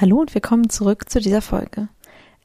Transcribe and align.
Hallo 0.00 0.20
und 0.20 0.32
willkommen 0.32 0.70
zurück 0.70 1.10
zu 1.10 1.18
dieser 1.18 1.42
Folge. 1.42 1.88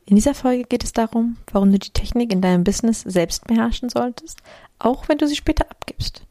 In 0.07 0.15
dieser 0.15 0.33
Folge 0.33 0.63
geht 0.63 0.83
es 0.83 0.91
darum, 0.91 1.37
warum 1.51 1.71
du 1.71 1.77
die 1.77 1.91
Technik 1.91 2.33
in 2.33 2.41
deinem 2.41 2.63
Business 2.63 3.01
selbst 3.01 3.45
beherrschen 3.45 3.89
solltest, 3.89 4.39
auch 4.79 5.07
wenn 5.07 5.19
du 5.19 5.27
sie 5.27 5.35
später 5.35 5.69
abgibst. 5.69 6.25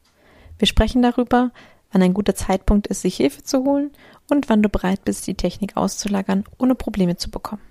Wir 0.57 0.67
sprechen 0.67 1.01
darüber, 1.01 1.51
wann 1.93 2.01
ein 2.01 2.13
guter 2.13 2.35
Zeitpunkt 2.35 2.87
ist, 2.87 3.03
sich 3.03 3.15
Hilfe 3.15 3.41
zu 3.41 3.63
holen 3.63 3.91
und 4.29 4.49
wann 4.49 4.61
du 4.61 4.67
bereit 4.67 5.05
bist, 5.05 5.25
die 5.25 5.35
Technik 5.35 5.77
auszulagern, 5.77 6.43
ohne 6.57 6.75
Probleme 6.75 7.15
zu 7.15 7.31
bekommen. 7.31 7.61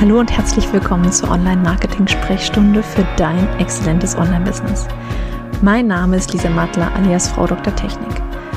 Hallo 0.00 0.18
und 0.18 0.34
herzlich 0.34 0.72
willkommen 0.72 1.12
zur 1.12 1.30
Online-Marketing-Sprechstunde 1.30 2.82
für 2.82 3.06
dein 3.18 3.46
exzellentes 3.58 4.16
Online-Business. 4.16 4.88
Mein 5.60 5.88
Name 5.88 6.16
ist 6.16 6.32
Lisa 6.32 6.48
Mattler 6.48 6.90
alias 6.94 7.28
Frau 7.28 7.46
Dr. 7.46 7.76
Technik. 7.76 8.25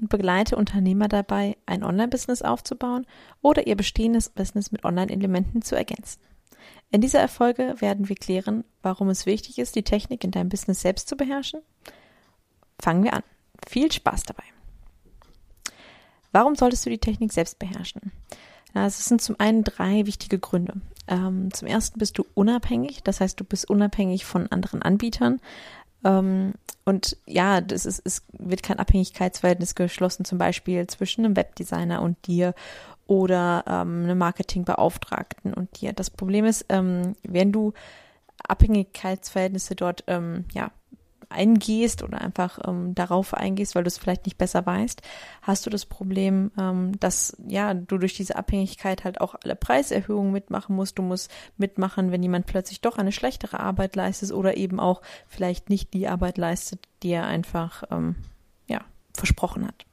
und 0.00 0.08
begleite 0.08 0.56
Unternehmer 0.56 1.08
dabei, 1.08 1.56
ein 1.66 1.82
Online-Business 1.82 2.42
aufzubauen 2.42 3.06
oder 3.42 3.66
ihr 3.66 3.76
bestehendes 3.76 4.28
Business 4.28 4.72
mit 4.72 4.84
Online-Elementen 4.84 5.62
zu 5.62 5.74
ergänzen. 5.74 6.20
In 6.90 7.00
dieser 7.00 7.20
Erfolge 7.20 7.74
werden 7.78 8.08
wir 8.08 8.16
klären, 8.16 8.64
warum 8.82 9.08
es 9.08 9.26
wichtig 9.26 9.58
ist, 9.58 9.76
die 9.76 9.82
Technik 9.82 10.24
in 10.24 10.30
deinem 10.30 10.48
Business 10.48 10.80
selbst 10.80 11.08
zu 11.08 11.16
beherrschen. 11.16 11.60
Fangen 12.80 13.04
wir 13.04 13.12
an. 13.12 13.22
Viel 13.66 13.90
Spaß 13.92 14.22
dabei. 14.22 14.44
Warum 16.32 16.54
solltest 16.54 16.86
du 16.86 16.90
die 16.90 16.98
Technik 16.98 17.32
selbst 17.32 17.58
beherrschen? 17.58 18.12
Es 18.74 19.04
sind 19.04 19.20
zum 19.20 19.36
einen 19.38 19.64
drei 19.64 20.06
wichtige 20.06 20.38
Gründe. 20.38 20.74
Ähm, 21.06 21.52
zum 21.52 21.66
ersten 21.66 21.98
bist 21.98 22.18
du 22.18 22.26
unabhängig, 22.34 23.02
das 23.02 23.20
heißt, 23.20 23.40
du 23.40 23.44
bist 23.44 23.68
unabhängig 23.68 24.26
von 24.26 24.46
anderen 24.52 24.82
Anbietern. 24.82 25.40
Ähm, 26.04 26.54
und 26.84 27.16
ja, 27.26 27.60
das 27.60 27.84
ist, 27.84 28.00
es 28.04 28.22
wird 28.32 28.62
kein 28.62 28.78
Abhängigkeitsverhältnis 28.78 29.74
geschlossen, 29.74 30.24
zum 30.24 30.38
Beispiel 30.38 30.86
zwischen 30.86 31.24
einem 31.24 31.36
Webdesigner 31.36 32.00
und 32.00 32.26
dir 32.26 32.54
oder 33.06 33.64
ähm, 33.66 34.04
einem 34.04 34.18
Marketingbeauftragten 34.18 35.52
und 35.54 35.80
dir. 35.80 35.92
Das 35.92 36.10
Problem 36.10 36.44
ist, 36.44 36.66
ähm, 36.68 37.14
wenn 37.22 37.52
du 37.52 37.72
Abhängigkeitsverhältnisse 38.46 39.74
dort 39.74 40.04
ähm, 40.06 40.44
ja 40.54 40.70
eingehst 41.30 42.02
oder 42.02 42.20
einfach 42.20 42.58
ähm, 42.66 42.94
darauf 42.94 43.34
eingehst, 43.34 43.74
weil 43.74 43.84
du 43.84 43.88
es 43.88 43.98
vielleicht 43.98 44.24
nicht 44.24 44.38
besser 44.38 44.64
weißt, 44.64 45.02
hast 45.42 45.66
du 45.66 45.70
das 45.70 45.86
Problem, 45.86 46.50
ähm, 46.58 46.98
dass 47.00 47.36
ja 47.46 47.74
du 47.74 47.98
durch 47.98 48.14
diese 48.14 48.36
Abhängigkeit 48.36 49.04
halt 49.04 49.20
auch 49.20 49.34
alle 49.42 49.56
Preiserhöhungen 49.56 50.32
mitmachen 50.32 50.74
musst. 50.74 50.98
Du 50.98 51.02
musst 51.02 51.30
mitmachen, 51.56 52.12
wenn 52.12 52.22
jemand 52.22 52.46
plötzlich 52.46 52.80
doch 52.80 52.98
eine 52.98 53.12
schlechtere 53.12 53.60
Arbeit 53.60 53.96
leistet 53.96 54.32
oder 54.32 54.56
eben 54.56 54.80
auch 54.80 55.02
vielleicht 55.26 55.70
nicht 55.70 55.92
die 55.94 56.08
Arbeit 56.08 56.38
leistet, 56.38 56.80
die 57.02 57.10
er 57.10 57.26
einfach 57.26 57.84
ähm, 57.90 58.16
ja 58.66 58.80
versprochen 59.14 59.66
hat. 59.66 59.84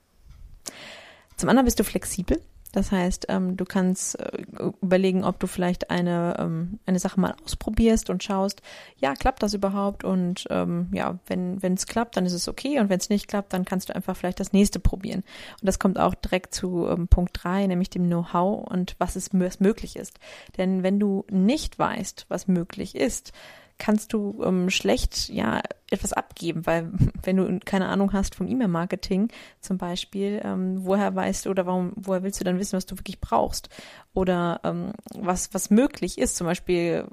Zum 1.36 1.50
anderen 1.50 1.66
bist 1.66 1.80
du 1.80 1.83
flexibel. 1.83 2.41
Das 2.75 2.91
heißt, 2.91 3.27
ähm, 3.29 3.55
du 3.55 3.63
kannst 3.63 4.19
äh, 4.19 4.43
überlegen, 4.81 5.23
ob 5.23 5.39
du 5.39 5.47
vielleicht 5.47 5.89
eine, 5.89 6.35
ähm, 6.39 6.79
eine 6.85 6.99
Sache 6.99 7.19
mal 7.21 7.33
ausprobierst 7.45 8.09
und 8.09 8.21
schaust, 8.21 8.61
ja, 8.97 9.13
klappt 9.13 9.43
das 9.43 9.53
überhaupt? 9.53 10.03
Und 10.03 10.45
ähm, 10.49 10.89
ja, 10.91 11.17
wenn 11.27 11.61
es 11.63 11.87
klappt, 11.87 12.17
dann 12.17 12.25
ist 12.25 12.33
es 12.33 12.49
okay. 12.49 12.79
Und 12.79 12.89
wenn 12.89 12.99
es 12.99 13.09
nicht 13.09 13.29
klappt, 13.29 13.53
dann 13.53 13.63
kannst 13.63 13.88
du 13.88 13.95
einfach 13.95 14.17
vielleicht 14.17 14.41
das 14.41 14.51
nächste 14.51 14.81
probieren. 14.81 15.23
Und 15.61 15.66
das 15.66 15.79
kommt 15.79 15.97
auch 15.97 16.16
direkt 16.16 16.53
zu 16.53 16.88
ähm, 16.89 17.07
Punkt 17.07 17.39
drei, 17.41 17.66
nämlich 17.66 17.89
dem 17.89 18.07
Know-how 18.07 18.67
und 18.69 18.95
was 19.00 19.16
es 19.16 19.29
was 19.31 19.61
möglich 19.61 19.95
ist. 19.95 20.19
Denn 20.57 20.83
wenn 20.83 21.00
du 21.00 21.23
nicht 21.29 21.79
weißt, 21.79 22.25
was 22.27 22.50
möglich 22.50 22.95
ist, 22.95 23.31
kannst 23.78 24.13
du 24.13 24.41
ähm, 24.44 24.69
schlecht 24.69 25.30
ja 25.30 25.62
etwas 25.90 26.13
abgeben, 26.13 26.66
weil 26.66 26.91
wenn 27.24 27.38
du 27.38 27.59
keine 27.63 27.88
Ahnung 27.88 28.13
hast 28.13 28.36
vom 28.36 28.47
E-Mail-Marketing 28.47 29.30
zum 29.62 29.78
Beispiel, 29.78 30.41
ähm, 30.44 30.86
woher 30.86 31.16
weißt 31.16 31.46
du 31.46 31.50
oder 31.50 31.66
warum, 31.66 31.94
woher 31.96 32.24
willst 32.24 32.40
du 32.40 32.44
dann 32.44 32.59
wissen, 32.59 32.78
was 32.78 32.86
du 32.86 32.97
wirklich 32.97 33.19
brauchst 33.19 33.69
oder 34.13 34.62
ähm, 34.63 34.94
was 35.13 35.53
was 35.53 35.69
möglich 35.69 36.18
ist, 36.18 36.36
zum 36.36 36.47
Beispiel 36.47 37.08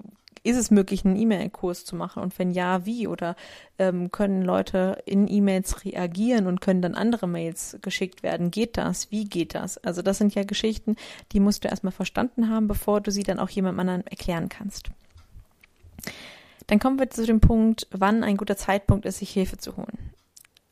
ist 0.45 0.57
es 0.57 0.71
möglich, 0.71 1.05
einen 1.05 1.17
E-Mail-Kurs 1.17 1.85
zu 1.85 1.97
machen? 1.97 2.23
Und 2.23 2.39
wenn 2.39 2.51
ja, 2.51 2.85
wie? 2.85 3.07
Oder 3.07 3.37
ähm, 3.79 4.11
können 4.11 4.43
Leute 4.43 5.03
in 5.07 5.29
E-Mails 5.29 5.85
reagieren 5.85 6.47
und 6.47 6.61
können 6.61 6.83
dann 6.83 6.95
andere 6.95 7.29
Mails 7.29 7.79
geschickt 7.81 8.23
werden? 8.23 8.51
Geht 8.51 8.77
das? 8.77 9.11
Wie 9.11 9.25
geht 9.25 9.55
das? 9.55 9.79
Also 9.79 10.03
das 10.03 10.19
sind 10.19 10.35
ja 10.35 10.43
Geschichten, 10.45 10.97
die 11.33 11.41
musst 11.41 11.65
du 11.65 11.69
erstmal 11.69 11.93
verstanden 11.93 12.49
haben, 12.49 12.67
bevor 12.67 13.01
du 13.01 13.11
sie 13.11 13.23
dann 13.23 13.39
auch 13.39 13.51
jemand 13.51 13.79
anderen 13.79 14.07
erklären 14.07 14.49
kannst. 14.49 14.91
Dann 16.73 16.79
kommen 16.79 16.99
wir 16.99 17.11
zu 17.11 17.27
dem 17.27 17.43
Punkt, 17.43 17.87
wann 17.91 18.25
ein 18.25 18.39
guter 18.39 18.57
Zeitpunkt 18.57 19.05
ist, 19.05 19.19
sich 19.19 19.29
Hilfe 19.29 19.59
zu 19.59 19.77
holen. 19.77 20.15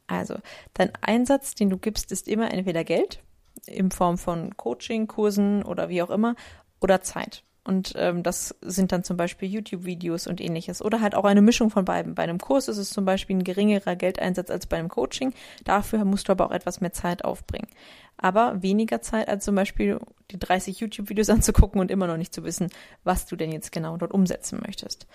Also, 0.07 0.37
dein 0.73 0.93
Einsatz, 1.03 1.55
den 1.55 1.69
du 1.69 1.77
gibst, 1.77 2.11
ist 2.11 2.27
immer 2.27 2.51
entweder 2.55 2.85
Geld 2.85 3.21
in 3.67 3.91
Form 3.91 4.17
von 4.17 4.57
Coaching, 4.57 5.09
Kursen 5.09 5.63
oder 5.63 5.91
wie 5.91 6.01
auch 6.01 6.09
immer 6.09 6.37
oder 6.81 7.03
Zeit. 7.03 7.43
Und 7.65 7.93
ähm, 7.97 8.23
das 8.23 8.55
sind 8.63 8.93
dann 8.93 9.05
zum 9.05 9.19
Beispiel 9.19 9.51
YouTube-Videos 9.51 10.27
und 10.27 10.41
ähnliches. 10.41 10.81
Oder 10.81 11.03
halt 11.03 11.15
auch 11.15 11.25
eine 11.25 11.43
Mischung 11.43 11.69
von 11.69 11.85
beiden. 11.85 12.15
Bei 12.15 12.23
einem 12.23 12.39
Kurs 12.39 12.69
ist 12.69 12.79
es 12.79 12.89
zum 12.89 13.05
Beispiel 13.05 13.37
ein 13.37 13.45
geringerer 13.45 13.95
Geldeinsatz 13.95 14.49
als 14.49 14.67
bei 14.67 14.79
einem 14.79 14.89
Coaching. 14.89 15.35
Dafür 15.65 16.07
musst 16.07 16.29
du 16.29 16.33
aber 16.33 16.47
auch 16.47 16.53
etwas 16.53 16.81
mehr 16.81 16.95
Zeit 16.95 17.27
aufbringen. 17.27 17.69
Aber 18.17 18.63
weniger 18.63 19.03
Zeit 19.03 19.29
als 19.29 19.45
zum 19.45 19.55
Beispiel 19.55 19.99
die 20.31 20.39
30 20.39 20.81
YouTube-Videos 20.81 21.29
anzugucken 21.29 21.79
und 21.79 21.91
immer 21.91 22.07
noch 22.07 22.17
nicht 22.17 22.35
zu 22.35 22.43
wissen, 22.43 22.71
was 23.05 23.27
du 23.27 23.37
denn 23.37 23.53
jetzt 23.53 23.71
genau 23.71 23.99
dort 23.99 24.13
umsetzen 24.13 24.61
möchtest. 24.65 25.07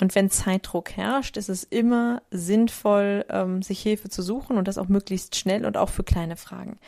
Und 0.00 0.14
wenn 0.14 0.30
Zeitdruck 0.30 0.96
herrscht, 0.96 1.36
ist 1.36 1.48
es 1.48 1.64
immer 1.64 2.22
sinnvoll, 2.30 3.24
ähm, 3.30 3.62
sich 3.62 3.80
Hilfe 3.80 4.08
zu 4.08 4.22
suchen 4.22 4.56
und 4.56 4.68
das 4.68 4.78
auch 4.78 4.88
möglichst 4.88 5.34
schnell 5.34 5.66
und 5.66 5.76
auch 5.76 5.88
für 5.88 6.04
kleine 6.04 6.36
Fragen. 6.36 6.78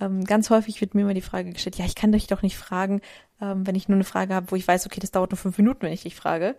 Ähm, 0.00 0.24
ganz 0.24 0.50
häufig 0.50 0.80
wird 0.80 0.94
mir 0.94 1.02
immer 1.02 1.14
die 1.14 1.20
Frage 1.20 1.52
gestellt, 1.52 1.76
ja, 1.76 1.84
ich 1.84 1.96
kann 1.96 2.12
dich 2.12 2.28
doch 2.28 2.42
nicht 2.42 2.56
fragen, 2.56 3.00
ähm, 3.40 3.66
wenn 3.66 3.74
ich 3.74 3.88
nur 3.88 3.96
eine 3.96 4.04
Frage 4.04 4.34
habe, 4.34 4.50
wo 4.52 4.56
ich 4.56 4.68
weiß, 4.68 4.86
okay, 4.86 5.00
das 5.00 5.10
dauert 5.10 5.32
nur 5.32 5.38
fünf 5.38 5.58
Minuten, 5.58 5.82
wenn 5.82 5.92
ich 5.92 6.02
dich 6.02 6.14
frage. 6.14 6.54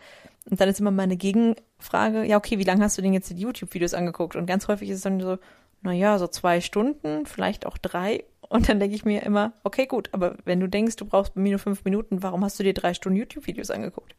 Und 0.50 0.60
dann 0.60 0.68
ist 0.68 0.82
immer 0.82 0.92
meine 0.92 1.16
Gegenfrage, 1.16 2.26
ja, 2.26 2.36
okay, 2.36 2.58
wie 2.58 2.64
lange 2.64 2.84
hast 2.84 2.98
du 2.98 3.02
denn 3.02 3.14
jetzt 3.14 3.30
die 3.30 3.36
YouTube-Videos 3.36 3.94
angeguckt? 3.94 4.36
Und 4.36 4.48
ganz 4.48 4.68
häufig 4.68 4.90
ist 4.90 4.98
es 4.98 5.04
dann 5.04 5.22
so, 5.22 5.38
na 5.82 5.94
ja, 5.94 6.18
so 6.20 6.28
zwei 6.28 6.60
Stunden, 6.60 7.26
vielleicht 7.26 7.66
auch 7.66 7.78
drei. 7.78 8.26
Und 8.50 8.68
dann 8.68 8.82
denke 8.82 8.96
ich 8.96 9.06
mir 9.06 9.24
immer, 9.24 9.54
okay, 9.64 9.86
gut, 9.86 10.10
aber 10.12 10.36
wenn 10.44 10.60
du 10.60 10.68
denkst, 10.68 10.98
du 10.98 11.06
brauchst 11.06 11.36
bei 11.36 11.42
mir 11.42 11.52
nur 11.52 11.60
fünf 11.60 11.86
Minuten, 11.86 12.22
warum 12.22 12.44
hast 12.44 12.60
du 12.60 12.64
dir 12.64 12.74
drei 12.74 12.94
Stunden 12.94 13.18
YouTube-Videos 13.18 13.72
angeguckt? 13.72 14.16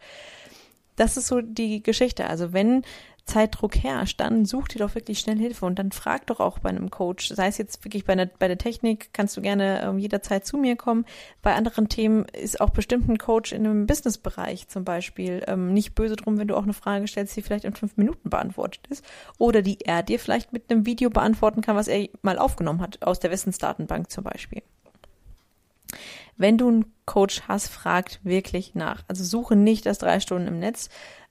Das 0.97 1.17
ist 1.17 1.27
so 1.27 1.41
die 1.41 1.83
Geschichte. 1.83 2.27
Also 2.27 2.53
wenn 2.53 2.83
Zeitdruck 3.25 3.77
herrscht, 3.77 4.21
dann 4.21 4.45
such 4.45 4.69
dir 4.69 4.81
doch 4.81 4.95
wirklich 4.95 5.21
schnell 5.21 5.39
Hilfe 5.39 5.65
und 5.65 5.79
dann 5.79 5.93
frag 5.93 6.27
doch 6.27 6.41
auch 6.41 6.59
bei 6.59 6.71
einem 6.71 6.91
Coach, 6.91 7.29
sei 7.29 7.47
es 7.47 7.57
jetzt 7.57 7.85
wirklich 7.85 8.05
bei, 8.05 8.15
einer, 8.15 8.27
bei 8.27 8.49
der 8.49 8.59
Technik, 8.59 9.11
kannst 9.13 9.37
du 9.37 9.41
gerne 9.41 9.83
ähm, 9.83 9.99
jederzeit 9.99 10.45
zu 10.45 10.57
mir 10.57 10.77
kommen. 10.77 11.07
Bei 11.41 11.55
anderen 11.55 11.89
Themen 11.89 12.25
ist 12.25 12.61
auch 12.61 12.71
bestimmt 12.71 13.09
ein 13.09 13.19
Coach 13.19 13.53
in 13.53 13.65
einem 13.65 13.87
Businessbereich 13.87 14.69
zum 14.69 14.85
Beispiel 14.85 15.45
ähm, 15.47 15.73
nicht 15.73 15.95
böse 15.95 16.17
drum, 16.17 16.37
wenn 16.39 16.49
du 16.49 16.57
auch 16.57 16.65
eine 16.65 16.73
Frage 16.73 17.07
stellst, 17.07 17.37
die 17.37 17.43
vielleicht 17.43 17.65
in 17.65 17.75
fünf 17.75 17.97
Minuten 17.97 18.29
beantwortet 18.29 18.87
ist 18.89 19.05
oder 19.39 19.63
die 19.63 19.81
er 19.83 20.03
dir 20.03 20.19
vielleicht 20.19 20.53
mit 20.53 20.71
einem 20.71 20.85
Video 20.85 21.09
beantworten 21.09 21.61
kann, 21.61 21.77
was 21.77 21.89
er 21.89 22.09
mal 22.23 22.39
aufgenommen 22.39 22.81
hat 22.81 23.03
aus 23.03 23.21
der 23.21 23.31
Wissensdatenbank 23.31 24.11
zum 24.11 24.25
Beispiel. 24.25 24.63
Wenn 26.37 26.59
du 26.59 26.69
einen 26.69 26.93
Coach 27.05 27.43
hast, 27.49 27.69
fragt 27.69 28.21
wirklich 28.25 28.75
nach. 28.75 29.05
Also 29.09 29.25
suche 29.25 29.57
nicht 29.57 29.87
das 29.87 29.99
drei 29.99 30.21
Stunden 30.21 30.49
im 30.49 30.59
Netz, 30.59 30.89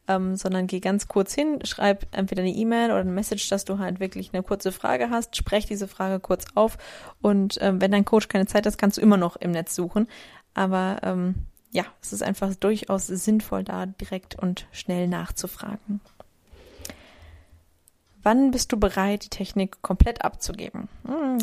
ähm, 0.08 0.36
sondern 0.36 0.68
geh 0.68 0.80
ganz 0.80 1.08
kurz 1.08 1.34
hin, 1.34 1.60
schreib 1.64 2.08
entweder 2.12 2.42
eine 2.42 2.52
E-Mail 2.52 2.92
oder 2.92 3.02
eine 3.02 3.12
Message, 3.12 3.50
dass 3.50 3.66
du 3.66 3.80
halt 3.80 4.00
wirklich 4.00 4.34
eine 4.34 4.44
kurze 4.44 4.72
Frage 4.72 5.10
hast, 5.10 5.36
sprech 5.36 5.66
diese 5.66 5.88
Frage 5.88 6.20
kurz 6.20 6.46
auf 6.56 6.78
und 7.22 7.58
ähm, 7.62 7.82
wenn 7.82 7.92
dein 7.92 8.06
Coach 8.06 8.28
keine 8.28 8.48
Zeit 8.48 8.66
hat, 8.66 8.78
kannst 8.78 8.98
du 8.98 9.02
immer 9.02 9.18
noch 9.18 9.36
im 9.36 9.52
Netz 9.52 9.76
suchen. 9.76 10.08
Aber 10.54 10.98
ähm, 11.04 11.36
ja, 11.72 11.86
es 12.02 12.14
ist 12.14 12.24
einfach 12.24 12.54
durchaus 12.56 13.08
sinnvoll, 13.08 13.64
da 13.64 13.86
direkt 13.86 14.36
und 14.36 14.68
schnell 14.72 15.08
nachzufragen. 15.08 16.02
Wann 18.24 18.52
bist 18.52 18.72
du 18.72 18.78
bereit, 18.78 19.26
die 19.26 19.30
Technik 19.30 19.82
komplett 19.82 20.24
abzugeben? 20.24 20.90
Hm, 21.06 21.38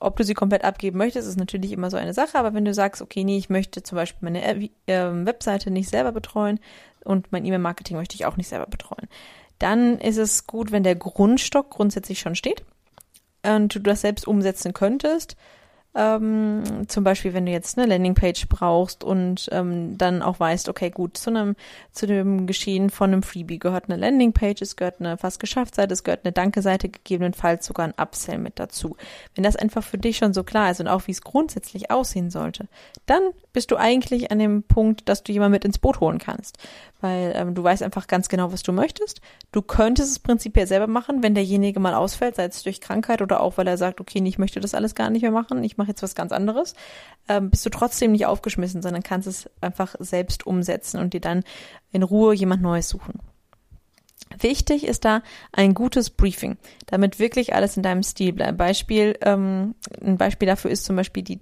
ob 0.00 0.16
du 0.16 0.24
sie 0.24 0.34
komplett 0.34 0.64
abgeben 0.64 0.98
möchtest, 0.98 1.28
ist 1.28 1.38
natürlich 1.38 1.72
immer 1.72 1.90
so 1.90 1.96
eine 1.96 2.14
Sache, 2.14 2.38
aber 2.38 2.54
wenn 2.54 2.64
du 2.64 2.74
sagst, 2.74 3.02
okay, 3.02 3.24
nee, 3.24 3.36
ich 3.36 3.50
möchte 3.50 3.82
zum 3.82 3.96
Beispiel 3.96 4.30
meine 4.30 4.44
äh, 4.44 4.68
Webseite 4.86 5.70
nicht 5.70 5.88
selber 5.88 6.12
betreuen 6.12 6.60
und 7.04 7.32
mein 7.32 7.44
E-Mail-Marketing 7.44 7.96
möchte 7.96 8.14
ich 8.14 8.26
auch 8.26 8.36
nicht 8.36 8.48
selber 8.48 8.66
betreuen, 8.66 9.08
dann 9.58 9.98
ist 9.98 10.18
es 10.18 10.46
gut, 10.46 10.72
wenn 10.72 10.82
der 10.82 10.94
Grundstock 10.94 11.70
grundsätzlich 11.70 12.20
schon 12.20 12.34
steht 12.34 12.64
und 13.42 13.74
du 13.74 13.80
das 13.80 14.02
selbst 14.02 14.26
umsetzen 14.26 14.72
könntest. 14.72 15.36
Ähm, 15.94 16.84
zum 16.86 17.02
Beispiel, 17.02 17.32
wenn 17.32 17.46
du 17.46 17.52
jetzt 17.52 17.78
eine 17.78 17.86
Landingpage 17.86 18.46
brauchst 18.48 19.02
und 19.02 19.48
ähm, 19.52 19.96
dann 19.96 20.22
auch 20.22 20.38
weißt, 20.38 20.68
okay, 20.68 20.90
gut, 20.90 21.16
zu 21.16 21.30
einem, 21.30 21.56
zu 21.92 22.06
dem 22.06 22.46
Geschehen 22.46 22.90
von 22.90 23.10
einem 23.10 23.22
Freebie 23.22 23.58
gehört 23.58 23.84
eine 23.88 23.96
Landingpage, 23.96 24.60
es 24.60 24.76
gehört 24.76 25.00
eine 25.00 25.16
fast 25.16 25.40
geschafft 25.40 25.74
Seite, 25.74 25.94
es 25.94 26.04
gehört 26.04 26.24
eine 26.24 26.32
Danke-Seite, 26.32 26.90
gegebenenfalls 26.90 27.64
sogar 27.64 27.86
ein 27.86 27.94
Upsell 27.96 28.38
mit 28.38 28.58
dazu. 28.58 28.96
Wenn 29.34 29.44
das 29.44 29.56
einfach 29.56 29.82
für 29.82 29.98
dich 29.98 30.18
schon 30.18 30.34
so 30.34 30.44
klar 30.44 30.70
ist 30.70 30.80
und 30.80 30.88
auch 30.88 31.06
wie 31.06 31.12
es 31.12 31.22
grundsätzlich 31.22 31.90
aussehen 31.90 32.30
sollte, 32.30 32.68
dann 33.06 33.22
bist 33.54 33.70
du 33.70 33.76
eigentlich 33.76 34.30
an 34.30 34.38
dem 34.38 34.64
Punkt, 34.64 35.08
dass 35.08 35.22
du 35.22 35.32
jemanden 35.32 35.52
mit 35.52 35.64
ins 35.64 35.78
Boot 35.78 36.00
holen 36.00 36.18
kannst. 36.18 36.58
Weil 37.00 37.32
ähm, 37.36 37.54
du 37.54 37.62
weißt 37.62 37.82
einfach 37.82 38.08
ganz 38.08 38.28
genau, 38.28 38.52
was 38.52 38.62
du 38.62 38.72
möchtest. 38.72 39.20
Du 39.52 39.62
könntest 39.62 40.10
es 40.10 40.18
prinzipiell 40.18 40.66
selber 40.66 40.88
machen, 40.88 41.22
wenn 41.22 41.34
derjenige 41.34 41.78
mal 41.78 41.94
ausfällt, 41.94 42.36
sei 42.36 42.44
es 42.44 42.62
durch 42.62 42.80
Krankheit 42.80 43.22
oder 43.22 43.40
auch, 43.40 43.56
weil 43.56 43.68
er 43.68 43.78
sagt, 43.78 44.00
okay, 44.00 44.20
ich 44.24 44.38
möchte 44.38 44.58
das 44.60 44.74
alles 44.74 44.94
gar 44.94 45.10
nicht 45.10 45.22
mehr 45.22 45.30
machen, 45.30 45.62
ich 45.62 45.76
mache 45.76 45.88
jetzt 45.88 46.02
was 46.02 46.16
ganz 46.16 46.32
anderes, 46.32 46.74
ähm, 47.28 47.50
bist 47.50 47.64
du 47.64 47.70
trotzdem 47.70 48.12
nicht 48.12 48.26
aufgeschmissen, 48.26 48.82
sondern 48.82 49.02
kannst 49.02 49.28
es 49.28 49.48
einfach 49.60 49.94
selbst 50.00 50.46
umsetzen 50.46 50.98
und 50.98 51.14
dir 51.14 51.20
dann 51.20 51.44
in 51.92 52.02
Ruhe 52.02 52.34
jemand 52.34 52.62
Neues 52.62 52.88
suchen. 52.88 53.20
Wichtig 54.40 54.86
ist 54.86 55.04
da 55.04 55.22
ein 55.52 55.74
gutes 55.74 56.10
Briefing, 56.10 56.58
damit 56.86 57.18
wirklich 57.18 57.54
alles 57.54 57.76
in 57.76 57.82
deinem 57.82 58.02
Stil 58.02 58.32
bleibt. 58.32 58.58
Beispiel, 58.58 59.16
ähm, 59.22 59.74
ein 60.02 60.18
Beispiel 60.18 60.46
dafür 60.46 60.70
ist 60.70 60.84
zum 60.84 60.96
Beispiel 60.96 61.22
die 61.22 61.40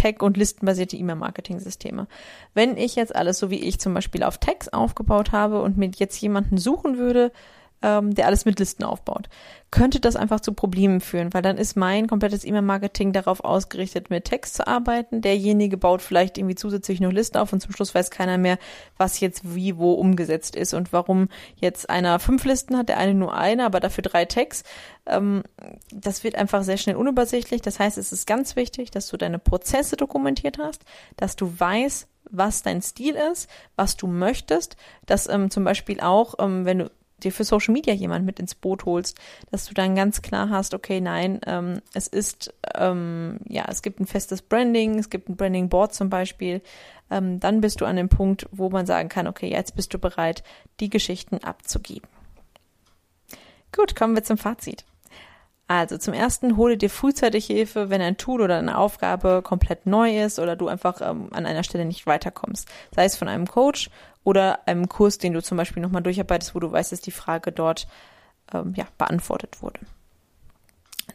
Tag- 0.00 0.22
und 0.22 0.36
listenbasierte 0.36 0.96
E-Mail-Marketing-Systeme. 0.96 2.06
Wenn 2.54 2.76
ich 2.76 2.96
jetzt 2.96 3.14
alles 3.14 3.38
so 3.38 3.50
wie 3.50 3.60
ich 3.60 3.78
zum 3.78 3.92
Beispiel 3.92 4.22
auf 4.22 4.38
Tags 4.38 4.68
aufgebaut 4.68 5.32
habe 5.32 5.60
und 5.60 5.76
mir 5.76 5.90
jetzt 5.94 6.20
jemanden 6.20 6.56
suchen 6.56 6.96
würde, 6.96 7.32
ähm, 7.82 8.14
der 8.14 8.26
alles 8.26 8.44
mit 8.44 8.58
Listen 8.58 8.84
aufbaut, 8.84 9.28
könnte 9.70 10.00
das 10.00 10.16
einfach 10.16 10.40
zu 10.40 10.52
Problemen 10.52 11.00
führen, 11.00 11.32
weil 11.32 11.42
dann 11.42 11.56
ist 11.56 11.76
mein 11.76 12.08
komplettes 12.08 12.44
E-Mail-Marketing 12.44 13.12
darauf 13.12 13.44
ausgerichtet, 13.44 14.10
mit 14.10 14.24
Text 14.24 14.54
zu 14.54 14.66
arbeiten. 14.66 15.22
Derjenige 15.22 15.76
baut 15.76 16.02
vielleicht 16.02 16.38
irgendwie 16.38 16.56
zusätzlich 16.56 17.00
noch 17.00 17.12
Listen 17.12 17.38
auf 17.38 17.52
und 17.52 17.60
zum 17.60 17.72
Schluss 17.72 17.94
weiß 17.94 18.10
keiner 18.10 18.36
mehr, 18.36 18.58
was 18.96 19.20
jetzt 19.20 19.54
wie 19.54 19.76
wo 19.76 19.92
umgesetzt 19.92 20.56
ist 20.56 20.74
und 20.74 20.92
warum 20.92 21.28
jetzt 21.56 21.88
einer 21.88 22.18
fünf 22.18 22.44
Listen 22.44 22.76
hat, 22.76 22.88
der 22.88 22.98
eine 22.98 23.14
nur 23.14 23.34
eine, 23.34 23.64
aber 23.64 23.80
dafür 23.80 24.02
drei 24.02 24.24
Tags. 24.24 24.64
Ähm, 25.06 25.42
das 25.92 26.24
wird 26.24 26.34
einfach 26.34 26.62
sehr 26.64 26.76
schnell 26.76 26.96
unübersichtlich. 26.96 27.62
Das 27.62 27.78
heißt, 27.78 27.96
es 27.96 28.12
ist 28.12 28.26
ganz 28.26 28.56
wichtig, 28.56 28.90
dass 28.90 29.08
du 29.08 29.16
deine 29.16 29.38
Prozesse 29.38 29.96
dokumentiert 29.96 30.58
hast, 30.58 30.84
dass 31.16 31.36
du 31.36 31.52
weißt, 31.58 32.08
was 32.30 32.62
dein 32.62 32.82
Stil 32.82 33.16
ist, 33.32 33.48
was 33.76 33.96
du 33.96 34.06
möchtest, 34.06 34.76
dass 35.06 35.28
ähm, 35.28 35.50
zum 35.50 35.64
Beispiel 35.64 36.00
auch, 36.00 36.34
ähm, 36.38 36.64
wenn 36.64 36.80
du 36.80 36.90
dir 37.20 37.32
für 37.32 37.44
Social 37.44 37.72
Media 37.72 37.94
jemand 37.94 38.24
mit 38.24 38.40
ins 38.40 38.54
Boot 38.54 38.84
holst, 38.84 39.18
dass 39.50 39.66
du 39.66 39.74
dann 39.74 39.94
ganz 39.94 40.22
klar 40.22 40.50
hast, 40.50 40.74
okay, 40.74 41.00
nein, 41.00 41.40
ähm, 41.46 41.80
es 41.94 42.06
ist, 42.06 42.54
ähm, 42.74 43.38
ja, 43.48 43.64
es 43.68 43.82
gibt 43.82 44.00
ein 44.00 44.06
festes 44.06 44.42
Branding, 44.42 44.98
es 44.98 45.10
gibt 45.10 45.28
ein 45.28 45.36
Branding 45.36 45.68
Board 45.68 45.94
zum 45.94 46.10
Beispiel, 46.10 46.62
ähm, 47.10 47.40
dann 47.40 47.60
bist 47.60 47.80
du 47.80 47.84
an 47.84 47.96
dem 47.96 48.08
Punkt, 48.08 48.48
wo 48.52 48.70
man 48.70 48.86
sagen 48.86 49.08
kann, 49.08 49.26
okay, 49.26 49.50
jetzt 49.50 49.76
bist 49.76 49.92
du 49.94 49.98
bereit, 49.98 50.42
die 50.80 50.90
Geschichten 50.90 51.38
abzugeben. 51.38 52.08
Gut, 53.72 53.94
kommen 53.94 54.14
wir 54.14 54.24
zum 54.24 54.38
Fazit. 54.38 54.84
Also 55.70 55.98
zum 55.98 56.14
ersten 56.14 56.56
hole 56.56 56.76
dir 56.76 56.90
frühzeitig 56.90 57.46
Hilfe, 57.46 57.90
wenn 57.90 58.02
ein 58.02 58.16
Tool 58.16 58.40
oder 58.40 58.58
eine 58.58 58.76
Aufgabe 58.76 59.40
komplett 59.40 59.86
neu 59.86 60.20
ist 60.20 60.40
oder 60.40 60.56
du 60.56 60.66
einfach 60.66 61.00
ähm, 61.00 61.28
an 61.30 61.46
einer 61.46 61.62
Stelle 61.62 61.84
nicht 61.84 62.08
weiterkommst. 62.08 62.68
Sei 62.92 63.04
es 63.04 63.14
von 63.14 63.28
einem 63.28 63.46
Coach 63.46 63.88
oder 64.24 64.66
einem 64.66 64.88
Kurs, 64.88 65.18
den 65.18 65.32
du 65.32 65.42
zum 65.42 65.56
Beispiel 65.56 65.82
nochmal 65.82 66.02
durcharbeitest, 66.02 66.54
wo 66.54 66.60
du 66.60 66.70
weißt, 66.70 66.92
dass 66.92 67.00
die 67.00 67.10
Frage 67.10 67.52
dort 67.52 67.86
ähm, 68.52 68.74
ja, 68.76 68.86
beantwortet 68.98 69.62
wurde. 69.62 69.80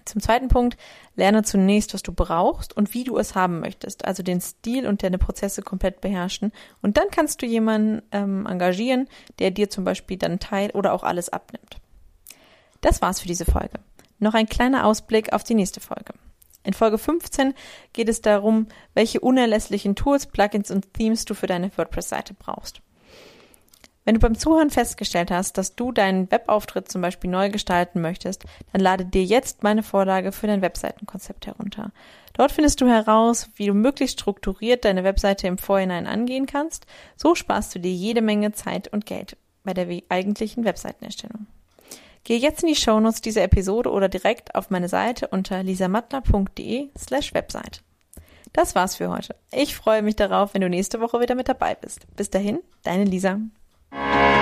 Zum 0.03 0.21
zweiten 0.21 0.49
Punkt, 0.49 0.77
lerne 1.15 1.43
zunächst, 1.43 1.93
was 1.93 2.03
du 2.03 2.11
brauchst 2.11 2.75
und 2.75 2.93
wie 2.93 3.03
du 3.05 3.17
es 3.17 3.33
haben 3.33 3.59
möchtest. 3.59 4.05
Also 4.05 4.23
den 4.23 4.41
Stil 4.41 4.87
und 4.87 5.03
deine 5.03 5.17
Prozesse 5.17 5.61
komplett 5.61 6.01
beherrschen. 6.01 6.51
Und 6.81 6.97
dann 6.97 7.05
kannst 7.11 7.41
du 7.41 7.45
jemanden 7.45 8.01
ähm, 8.11 8.45
engagieren, 8.45 9.07
der 9.39 9.51
dir 9.51 9.69
zum 9.69 9.83
Beispiel 9.83 10.17
dann 10.17 10.39
Teil 10.39 10.71
oder 10.71 10.93
auch 10.93 11.03
alles 11.03 11.29
abnimmt. 11.29 11.77
Das 12.81 13.01
war's 13.01 13.21
für 13.21 13.27
diese 13.27 13.45
Folge. 13.45 13.79
Noch 14.19 14.33
ein 14.33 14.47
kleiner 14.47 14.85
Ausblick 14.85 15.33
auf 15.33 15.43
die 15.43 15.55
nächste 15.55 15.79
Folge. 15.79 16.13
In 16.63 16.73
Folge 16.73 16.97
15 16.97 17.53
geht 17.93 18.09
es 18.09 18.21
darum, 18.21 18.67
welche 18.93 19.19
unerlässlichen 19.19 19.95
Tools, 19.95 20.25
Plugins 20.25 20.71
und 20.71 20.93
Themes 20.93 21.25
du 21.25 21.35
für 21.35 21.47
deine 21.47 21.75
WordPress-Seite 21.75 22.33
brauchst. 22.33 22.81
Wenn 24.05 24.13
du 24.13 24.21
beim 24.21 24.37
Zuhören 24.37 24.69
festgestellt 24.69 25.31
hast, 25.31 25.57
dass 25.57 25.75
du 25.75 25.91
deinen 25.91 26.29
Webauftritt 26.31 26.91
zum 26.91 27.01
Beispiel 27.01 27.29
neu 27.29 27.49
gestalten 27.49 28.01
möchtest, 28.01 28.45
dann 28.71 28.81
lade 28.81 29.03
dir 29.03 29.23
jetzt 29.23 29.63
meine 29.63 29.81
Vorlage 29.81 30.31
für 30.31 30.45
dein 30.45 30.61
Webseitenkonzept 30.61 31.47
herunter. 31.47 31.91
Dort 32.33 32.51
findest 32.51 32.81
du 32.81 32.87
heraus, 32.87 33.49
wie 33.55 33.65
du 33.65 33.73
möglichst 33.73 34.19
strukturiert 34.19 34.85
deine 34.85 35.03
Webseite 35.03 35.47
im 35.47 35.57
Vorhinein 35.57 36.05
angehen 36.05 36.45
kannst. 36.45 36.85
So 37.15 37.33
sparst 37.33 37.73
du 37.73 37.79
dir 37.79 37.91
jede 37.91 38.21
Menge 38.21 38.51
Zeit 38.51 38.87
und 38.87 39.07
Geld 39.07 39.37
bei 39.63 39.73
der 39.73 39.87
eigentlichen 40.09 40.65
Webseitenerstellung. 40.65 41.47
Gehe 42.23 42.37
jetzt 42.37 42.61
in 42.61 42.69
die 42.69 42.75
Shownotes 42.75 43.21
dieser 43.21 43.43
Episode 43.43 43.89
oder 43.91 44.09
direkt 44.09 44.53
auf 44.53 44.69
meine 44.69 44.89
Seite 44.89 45.27
unter 45.27 45.63
lisamattler.de 45.63 46.89
slash 46.97 47.33
Website. 47.33 47.81
Das 48.53 48.75
war's 48.75 48.95
für 48.95 49.09
heute. 49.09 49.35
Ich 49.51 49.75
freue 49.75 50.01
mich 50.01 50.15
darauf, 50.15 50.53
wenn 50.53 50.61
du 50.61 50.69
nächste 50.69 51.01
Woche 51.01 51.19
wieder 51.19 51.35
mit 51.35 51.49
dabei 51.49 51.75
bist. 51.75 52.07
Bis 52.15 52.29
dahin, 52.29 52.59
deine 52.83 53.03
Lisa. 53.03 53.39
Thank 53.91 54.29
you. 54.29 54.34